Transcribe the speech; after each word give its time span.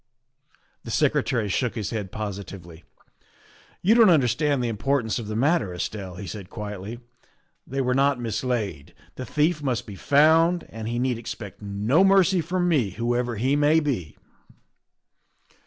The 0.83 0.89
Secretary 0.89 1.47
shook 1.47 1.75
his 1.75 1.91
head 1.91 2.11
positively.' 2.11 2.83
You 3.83 3.93
don't 3.93 4.09
understand 4.09 4.63
the 4.63 4.67
importance 4.67 5.19
of 5.19 5.27
the 5.27 5.35
mat 5.35 5.61
ter, 5.61 5.75
Estelle," 5.75 6.15
he 6.15 6.25
said 6.25 6.49
quietly;" 6.49 7.01
they 7.67 7.81
were 7.81 7.93
not 7.93 8.19
mislaid. 8.19 8.95
The 9.13 9.27
thief 9.27 9.61
must 9.61 9.85
be 9.85 9.93
found, 9.93 10.65
and 10.69 10.87
he 10.87 10.97
need 10.97 11.19
expect 11.19 11.61
no 11.61 12.03
mercy 12.03 12.41
from 12.41 12.67
me 12.67 12.89
whoever 12.97 13.35
he 13.35 13.55
may 13.55 13.79
be." 13.79 14.17